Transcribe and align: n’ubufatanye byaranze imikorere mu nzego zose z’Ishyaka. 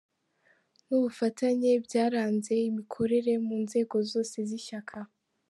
n’ubufatanye 0.87 1.69
byaranze 1.85 2.53
imikorere 2.69 3.31
mu 3.47 3.55
nzego 3.63 3.95
zose 4.11 4.37
z’Ishyaka. 4.47 4.97